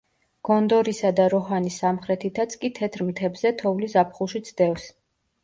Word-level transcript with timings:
გონდორისა 0.47 1.11
და 1.19 1.27
როჰანის 1.33 1.77
სამხრეთითაც 1.83 2.57
კი 2.65 2.73
თეთრ 2.81 3.05
მთებზე 3.11 3.53
თოვლი 3.61 3.93
ზაფხულშიც 3.95 4.53
დევს. 4.65 4.91